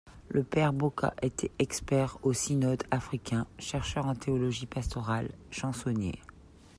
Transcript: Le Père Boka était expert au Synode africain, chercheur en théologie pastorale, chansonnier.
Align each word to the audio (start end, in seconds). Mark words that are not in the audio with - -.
Le 0.29 0.41
Père 0.41 0.73
Boka 0.73 1.13
était 1.21 1.51
expert 1.59 2.17
au 2.23 2.33
Synode 2.33 2.81
africain, 2.89 3.45
chercheur 3.59 4.07
en 4.07 4.15
théologie 4.15 4.65
pastorale, 4.65 5.29
chansonnier. 5.51 6.19